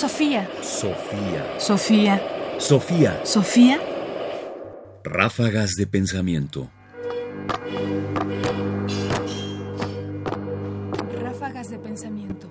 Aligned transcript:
Sofía. 0.00 0.48
Sofía. 0.62 1.60
Sofía. 1.60 2.22
Sofía. 2.58 3.20
Sofía. 3.22 3.78
Ráfagas 5.04 5.72
de 5.76 5.86
pensamiento. 5.86 6.70
Ráfagas 11.20 11.68
de 11.68 11.78
pensamiento. 11.80 12.50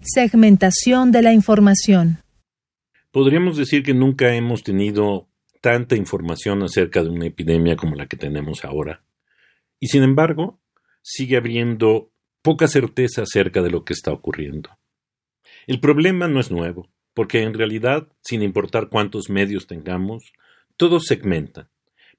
Segmentación 0.00 1.12
de 1.12 1.20
la 1.20 1.34
información. 1.34 2.22
Podríamos 3.10 3.58
decir 3.58 3.82
que 3.82 3.92
nunca 3.92 4.34
hemos 4.34 4.62
tenido 4.62 5.28
tanta 5.60 5.96
información 5.96 6.62
acerca 6.62 7.02
de 7.02 7.10
una 7.10 7.26
epidemia 7.26 7.76
como 7.76 7.94
la 7.94 8.06
que 8.06 8.16
tenemos 8.16 8.64
ahora. 8.64 9.04
Y 9.78 9.88
sin 9.88 10.02
embargo, 10.02 10.58
sigue 11.02 11.36
habiendo 11.36 12.10
poca 12.42 12.68
certeza 12.68 13.22
acerca 13.22 13.62
de 13.62 13.70
lo 13.70 13.84
que 13.84 13.92
está 13.92 14.12
ocurriendo. 14.12 14.70
El 15.66 15.80
problema 15.80 16.28
no 16.28 16.40
es 16.40 16.50
nuevo, 16.50 16.88
porque 17.14 17.42
en 17.42 17.54
realidad, 17.54 18.08
sin 18.22 18.42
importar 18.42 18.88
cuántos 18.88 19.28
medios 19.28 19.66
tengamos, 19.66 20.32
todos 20.76 21.04
segmentan, 21.06 21.68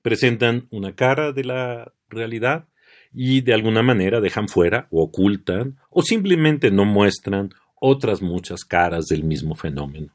presentan 0.01 0.67
una 0.69 0.95
cara 0.95 1.31
de 1.31 1.43
la 1.43 1.93
realidad 2.09 2.67
y 3.13 3.41
de 3.41 3.53
alguna 3.53 3.83
manera 3.83 4.21
dejan 4.21 4.47
fuera 4.47 4.87
o 4.91 5.03
ocultan 5.03 5.77
o 5.89 6.01
simplemente 6.01 6.71
no 6.71 6.85
muestran 6.85 7.49
otras 7.79 8.21
muchas 8.21 8.63
caras 8.63 9.07
del 9.07 9.23
mismo 9.23 9.55
fenómeno. 9.55 10.13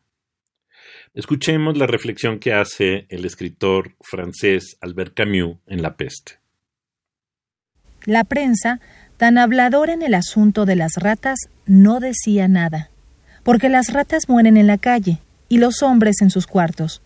Escuchemos 1.14 1.76
la 1.76 1.86
reflexión 1.86 2.38
que 2.38 2.52
hace 2.52 3.06
el 3.08 3.24
escritor 3.24 3.96
francés 4.00 4.76
Albert 4.80 5.14
Camus 5.14 5.58
en 5.66 5.82
La 5.82 5.96
peste. 5.96 6.38
La 8.04 8.24
prensa, 8.24 8.80
tan 9.16 9.38
habladora 9.38 9.92
en 9.92 10.02
el 10.02 10.14
asunto 10.14 10.66
de 10.66 10.76
las 10.76 10.94
ratas, 10.96 11.38
no 11.66 12.00
decía 12.00 12.48
nada, 12.48 12.90
porque 13.42 13.68
las 13.68 13.92
ratas 13.92 14.28
mueren 14.28 14.56
en 14.56 14.66
la 14.66 14.78
calle 14.78 15.20
y 15.48 15.58
los 15.58 15.82
hombres 15.82 16.20
en 16.20 16.30
sus 16.30 16.46
cuartos, 16.46 17.00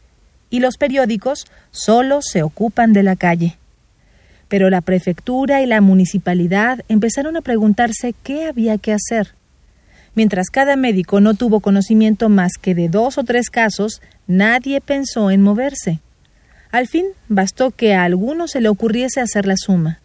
y 0.51 0.61
los 0.61 0.77
periódicos 0.77 1.47
solo 1.71 2.21
se 2.23 2.43
ocupan 2.43 2.93
de 2.93 3.03
la 3.03 3.17
calle. 3.17 3.57
Pero 4.49 4.69
la 4.69 4.81
prefectura 4.81 5.63
y 5.63 5.67
la 5.67 5.81
municipalidad 5.81 6.85
empezaron 6.89 7.37
a 7.37 7.41
preguntarse 7.41 8.15
qué 8.25 8.47
había 8.47 8.79
que 8.79 8.93
hacer. 8.93 9.35
Mientras 10.17 10.51
cada 10.51 10.75
médico 10.75 11.21
no 11.21 11.35
tuvo 11.35 11.61
conocimiento 11.61 12.29
más 12.29 12.53
que 12.61 12.75
de 12.75 12.89
dos 12.89 13.17
o 13.17 13.23
tres 13.23 13.49
casos, 13.49 14.03
nadie 14.27 14.81
pensó 14.81 15.31
en 15.31 15.43
moverse. 15.43 16.01
Al 16.73 16.89
fin 16.89 17.07
bastó 17.29 17.71
que 17.71 17.95
a 17.95 18.03
alguno 18.03 18.49
se 18.49 18.61
le 18.61 18.69
ocurriese 18.69 19.21
hacer 19.21 19.47
la 19.47 19.57
suma. 19.57 20.01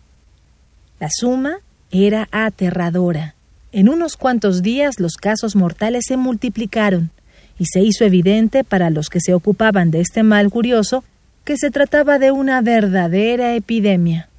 La 0.99 1.09
suma 1.11 1.57
era 2.03 2.27
aterradora. 2.31 3.35
En 3.71 3.89
unos 3.89 4.17
cuantos 4.17 4.61
días 4.61 4.99
los 4.99 5.15
casos 5.15 5.55
mortales 5.55 6.05
se 6.07 6.17
multiplicaron 6.17 7.11
y 7.57 7.65
se 7.65 7.81
hizo 7.81 8.03
evidente 8.03 8.63
para 8.63 8.89
los 8.89 9.09
que 9.09 9.21
se 9.21 9.33
ocupaban 9.33 9.91
de 9.91 10.01
este 10.01 10.23
mal 10.23 10.49
curioso 10.49 11.03
que 11.43 11.57
se 11.57 11.71
trataba 11.71 12.19
de 12.19 12.31
una 12.31 12.61
verdadera 12.61 13.55
epidemia. 13.55 14.29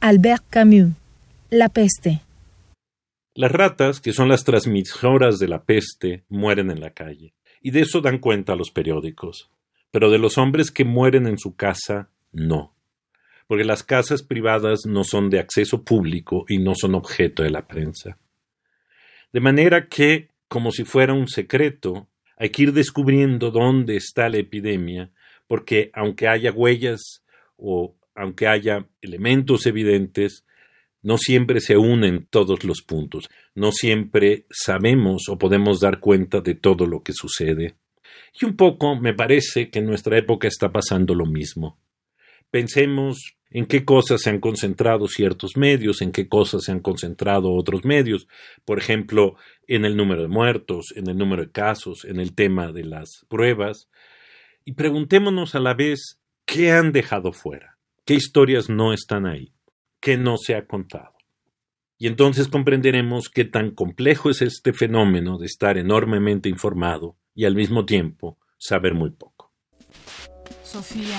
Albert 0.00 0.44
Camus 0.50 0.92
La 1.50 1.68
peste 1.68 2.22
las 3.38 3.52
ratas, 3.52 4.00
que 4.00 4.12
son 4.12 4.28
las 4.28 4.42
transmisoras 4.42 5.38
de 5.38 5.46
la 5.46 5.62
peste, 5.62 6.24
mueren 6.28 6.72
en 6.72 6.80
la 6.80 6.90
calle, 6.90 7.34
y 7.62 7.70
de 7.70 7.82
eso 7.82 8.00
dan 8.00 8.18
cuenta 8.18 8.56
los 8.56 8.72
periódicos. 8.72 9.48
Pero 9.92 10.10
de 10.10 10.18
los 10.18 10.38
hombres 10.38 10.72
que 10.72 10.84
mueren 10.84 11.28
en 11.28 11.38
su 11.38 11.54
casa, 11.54 12.10
no. 12.32 12.74
Porque 13.48 13.64
las 13.64 13.82
casas 13.82 14.22
privadas 14.22 14.86
no 14.86 15.02
son 15.02 15.28
de 15.30 15.40
acceso 15.40 15.82
público 15.82 16.44
y 16.48 16.58
no 16.58 16.74
son 16.76 16.94
objeto 16.94 17.42
de 17.42 17.50
la 17.50 17.66
prensa. 17.66 18.16
De 19.32 19.40
manera 19.40 19.88
que, 19.88 20.28
como 20.46 20.70
si 20.70 20.84
fuera 20.84 21.14
un 21.14 21.26
secreto, 21.26 22.06
hay 22.36 22.50
que 22.50 22.62
ir 22.62 22.72
descubriendo 22.72 23.50
dónde 23.50 23.96
está 23.96 24.28
la 24.28 24.36
epidemia, 24.36 25.10
porque 25.48 25.90
aunque 25.92 26.28
haya 26.28 26.52
huellas 26.52 27.24
o 27.56 27.96
aunque 28.14 28.46
haya 28.46 28.86
elementos 29.00 29.66
evidentes, 29.66 30.44
no 31.02 31.18
siempre 31.18 31.60
se 31.60 31.76
unen 31.76 32.26
todos 32.30 32.64
los 32.64 32.82
puntos, 32.82 33.28
no 33.54 33.72
siempre 33.72 34.46
sabemos 34.50 35.28
o 35.28 35.38
podemos 35.38 35.80
dar 35.80 36.00
cuenta 36.00 36.40
de 36.40 36.54
todo 36.54 36.86
lo 36.86 37.02
que 37.02 37.12
sucede. 37.12 37.76
Y 38.40 38.44
un 38.44 38.56
poco 38.56 38.96
me 38.96 39.14
parece 39.14 39.70
que 39.70 39.78
en 39.78 39.86
nuestra 39.86 40.18
época 40.18 40.48
está 40.48 40.70
pasando 40.70 41.14
lo 41.14 41.26
mismo. 41.26 41.78
Pensemos 42.50 43.36
en 43.50 43.66
qué 43.66 43.84
cosas 43.84 44.22
se 44.22 44.30
han 44.30 44.40
concentrado 44.40 45.06
ciertos 45.08 45.56
medios, 45.56 46.02
en 46.02 46.12
qué 46.12 46.28
cosas 46.28 46.64
se 46.64 46.72
han 46.72 46.80
concentrado 46.80 47.52
otros 47.52 47.84
medios, 47.84 48.28
por 48.64 48.78
ejemplo, 48.78 49.36
en 49.66 49.84
el 49.84 49.96
número 49.96 50.22
de 50.22 50.28
muertos, 50.28 50.92
en 50.96 51.08
el 51.08 51.16
número 51.16 51.42
de 51.42 51.50
casos, 51.50 52.04
en 52.04 52.20
el 52.20 52.34
tema 52.34 52.72
de 52.72 52.84
las 52.84 53.24
pruebas, 53.28 53.88
y 54.64 54.72
preguntémonos 54.72 55.54
a 55.54 55.60
la 55.60 55.74
vez 55.74 56.20
qué 56.44 56.72
han 56.72 56.92
dejado 56.92 57.32
fuera, 57.32 57.78
qué 58.04 58.14
historias 58.14 58.68
no 58.68 58.92
están 58.92 59.26
ahí 59.26 59.52
que 60.00 60.16
no 60.16 60.36
se 60.36 60.54
ha 60.54 60.66
contado. 60.66 61.14
Y 61.98 62.06
entonces 62.06 62.48
comprenderemos 62.48 63.28
qué 63.28 63.44
tan 63.44 63.72
complejo 63.72 64.30
es 64.30 64.40
este 64.42 64.72
fenómeno 64.72 65.36
de 65.38 65.46
estar 65.46 65.76
enormemente 65.78 66.48
informado 66.48 67.16
y 67.34 67.44
al 67.44 67.56
mismo 67.56 67.84
tiempo 67.84 68.38
saber 68.56 68.94
muy 68.94 69.10
poco. 69.10 69.52
Sofía. 70.62 71.18